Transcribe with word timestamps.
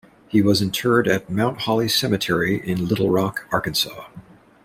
He 0.27 0.41
was 0.41 0.63
interred 0.63 1.07
at 1.07 1.29
Mount 1.29 1.61
Holly 1.61 1.87
Cemetery 1.87 2.59
in 2.67 2.87
Little 2.87 3.11
Rock, 3.11 3.45
Arkansas. 3.51 4.07